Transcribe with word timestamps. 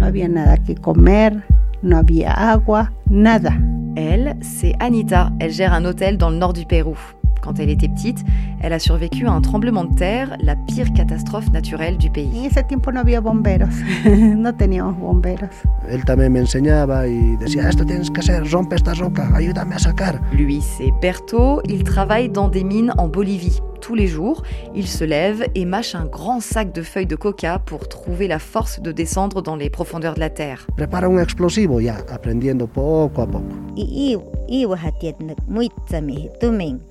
No 0.00 0.06
había 0.06 0.28
nada 0.28 0.56
que 0.56 0.74
comer, 0.74 1.44
no 1.82 1.98
había 1.98 2.32
agua, 2.32 2.90
nada. 3.10 3.60
Elle, 3.96 4.34
c'est 4.40 4.74
Anita. 4.80 5.30
Elle 5.38 5.52
gère 5.52 5.74
un 5.74 5.84
hôtel 5.84 6.16
dans 6.16 6.30
le 6.30 6.38
nord 6.38 6.54
du 6.54 6.64
Pérou. 6.64 6.96
Quand 7.40 7.58
elle 7.58 7.70
était 7.70 7.88
petite, 7.88 8.24
elle 8.60 8.72
a 8.72 8.78
survécu 8.78 9.26
à 9.26 9.32
un 9.32 9.40
tremblement 9.40 9.84
de 9.84 9.94
terre, 9.94 10.36
la 10.40 10.56
pire 10.56 10.92
catastrophe 10.92 11.50
naturelle 11.52 11.96
du 11.96 12.10
pays. 12.10 12.40
En 12.40 12.44
ese 12.44 12.62
tiempo 12.64 12.92
no 12.92 13.00
había 13.00 13.20
bomberos, 13.20 13.74
no 14.04 14.54
teníamos 14.54 14.98
bomberos. 14.98 15.50
Él 15.88 16.04
también 16.04 16.32
me 16.32 16.40
enseñaba 16.40 17.06
y 17.06 17.36
decía, 17.36 17.68
esto 17.68 17.84
tienes 17.84 18.10
que 18.10 18.20
hacer, 18.20 18.50
rompe 18.50 18.76
esta 18.76 18.94
roca, 18.94 19.30
ayúdame 19.34 19.74
a 19.74 19.78
sacar. 19.78 20.20
Lui, 20.32 20.60
c'est 20.60 20.92
Berto, 21.00 21.62
il 21.68 21.84
travaille 21.84 22.28
dans 22.28 22.48
des 22.48 22.64
mines 22.64 22.92
en 22.98 23.08
Bolivie. 23.08 23.60
Tous 23.80 23.94
les 23.94 24.06
jours, 24.06 24.42
il 24.74 24.86
se 24.86 25.04
lève 25.04 25.46
et 25.54 25.64
mâche 25.64 25.94
un 25.94 26.04
grand 26.04 26.40
sac 26.40 26.72
de 26.74 26.82
feuilles 26.82 27.06
de 27.06 27.16
coca 27.16 27.58
pour 27.58 27.88
trouver 27.88 28.28
la 28.28 28.38
force 28.38 28.80
de 28.80 28.92
descendre 28.92 29.40
dans 29.42 29.56
les 29.56 29.70
profondeurs 29.70 30.14
de 30.14 30.20
la 30.20 30.28
terre. 30.28 30.66
Prepara 30.76 31.06
un 31.06 31.18
explosivo, 31.18 31.80
ya, 31.80 31.96
aprendiendo 32.12 32.66
poco 32.66 33.22
a 33.22 33.26
poco. 33.26 33.48
Y 33.76 34.16
tuming. 34.16 34.39
Et 34.52 34.66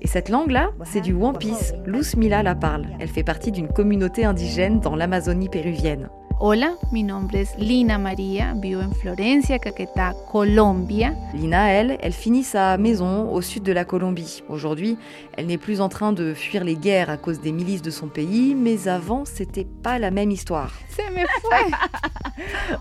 cette 0.06 0.30
langue-là, 0.30 0.70
c'est 0.84 1.02
du 1.02 1.12
Wampis. 1.12 1.74
Luz 1.84 2.16
Mila 2.16 2.42
la 2.42 2.54
parle. 2.54 2.86
Elle 2.98 3.08
fait 3.08 3.22
partie 3.22 3.52
d'une 3.52 3.68
communauté 3.68 4.24
indigène 4.24 4.80
dans 4.80 4.96
l'Amazonie 4.96 5.50
péruvienne. 5.50 6.08
Hola, 6.40 6.72
mi 6.90 7.04
nombre 7.04 7.34
es 7.34 7.48
Lina 7.58 7.98
María, 7.98 8.54
vivo 8.56 8.80
en 8.80 8.94
Florencia, 8.94 9.58
Caquetá, 9.58 10.14
Colombia. 10.32 11.12
Lina, 11.34 11.70
elle, 11.70 11.98
elle 12.00 12.14
finit 12.14 12.44
sa 12.44 12.78
maison 12.78 13.30
au 13.30 13.42
sud 13.42 13.62
de 13.62 13.72
la 13.72 13.84
Colombie. 13.84 14.42
Aujourd'hui, 14.48 14.96
elle 15.36 15.44
n'est 15.44 15.58
plus 15.58 15.82
en 15.82 15.90
train 15.90 16.14
de 16.14 16.32
fuir 16.32 16.64
les 16.64 16.76
guerres 16.76 17.10
à 17.10 17.18
cause 17.18 17.42
des 17.42 17.52
milices 17.52 17.82
de 17.82 17.90
son 17.90 18.08
pays, 18.08 18.54
mais 18.54 18.88
avant, 18.88 19.26
c'était 19.26 19.66
pas 19.82 19.98
la 19.98 20.10
même 20.10 20.30
histoire. 20.30 20.72
Se 20.96 21.02
me 21.12 21.26
fue. 21.26 21.74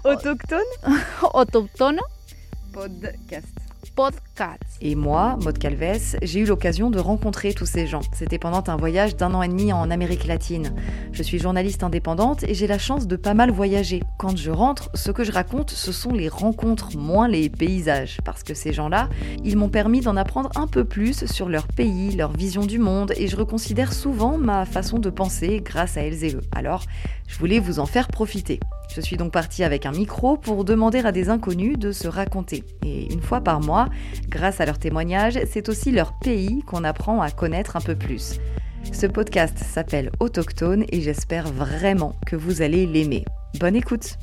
Autochtone? 0.09 0.61
Autóctono 1.33 2.03
Podcast. 2.71 3.68
Et 4.81 4.95
moi, 4.95 5.37
Maud 5.43 5.57
Calves, 5.57 6.15
j'ai 6.21 6.39
eu 6.39 6.45
l'occasion 6.45 6.89
de 6.89 6.99
rencontrer 6.99 7.53
tous 7.53 7.65
ces 7.65 7.85
gens. 7.85 7.99
C'était 8.13 8.39
pendant 8.39 8.63
un 8.67 8.77
voyage 8.77 9.17
d'un 9.17 9.33
an 9.33 9.41
et 9.41 9.49
demi 9.49 9.73
en 9.73 9.91
Amérique 9.91 10.25
latine. 10.25 10.73
Je 11.11 11.21
suis 11.21 11.37
journaliste 11.37 11.83
indépendante 11.83 12.43
et 12.43 12.53
j'ai 12.53 12.67
la 12.67 12.79
chance 12.79 13.07
de 13.07 13.17
pas 13.17 13.33
mal 13.33 13.51
voyager. 13.51 14.01
Quand 14.17 14.37
je 14.37 14.51
rentre, 14.51 14.89
ce 14.93 15.11
que 15.11 15.25
je 15.25 15.33
raconte, 15.33 15.71
ce 15.71 15.91
sont 15.91 16.13
les 16.13 16.29
rencontres, 16.29 16.97
moins 16.97 17.27
les 17.27 17.49
paysages. 17.49 18.19
Parce 18.23 18.43
que 18.43 18.53
ces 18.53 18.71
gens-là, 18.71 19.09
ils 19.43 19.57
m'ont 19.57 19.69
permis 19.69 19.99
d'en 19.99 20.15
apprendre 20.15 20.49
un 20.55 20.67
peu 20.67 20.85
plus 20.85 21.25
sur 21.25 21.49
leur 21.49 21.67
pays, 21.67 22.15
leur 22.15 22.31
vision 22.31 22.65
du 22.65 22.79
monde, 22.79 23.11
et 23.17 23.27
je 23.27 23.35
reconsidère 23.35 23.91
souvent 23.91 24.37
ma 24.37 24.65
façon 24.65 24.99
de 24.99 25.09
penser 25.09 25.61
grâce 25.63 25.97
à 25.97 26.01
elles 26.01 26.23
et 26.23 26.35
eux. 26.35 26.41
Alors, 26.53 26.83
je 27.27 27.37
voulais 27.37 27.59
vous 27.59 27.79
en 27.79 27.85
faire 27.85 28.07
profiter. 28.07 28.61
Je 28.93 29.01
suis 29.01 29.17
donc 29.17 29.31
partie 29.31 29.63
avec 29.63 29.85
un 29.85 29.91
micro 29.91 30.35
pour 30.35 30.65
demander 30.65 30.99
à 30.99 31.11
des 31.11 31.29
inconnus 31.29 31.77
de 31.77 31.91
se 31.91 32.07
raconter. 32.07 32.63
Et 32.83 33.11
une 33.13 33.21
fois 33.21 33.41
par 33.41 33.61
mois, 33.61 33.87
grâce 34.29 34.61
à 34.61 34.65
leurs 34.65 34.79
témoignages, 34.79 35.39
c'est 35.49 35.69
aussi 35.69 35.91
leur 35.91 36.17
pays 36.19 36.63
qu'on 36.63 36.83
apprend 36.83 37.21
à 37.21 37.29
connaître 37.29 37.75
un 37.75 37.81
peu 37.81 37.95
plus. 37.95 38.39
Ce 38.91 39.05
podcast 39.05 39.57
s'appelle 39.59 40.09
Autochtone 40.19 40.85
et 40.91 41.01
j'espère 41.01 41.47
vraiment 41.47 42.15
que 42.25 42.35
vous 42.35 42.61
allez 42.61 42.87
l'aimer. 42.87 43.25
Bonne 43.59 43.75
écoute 43.75 44.17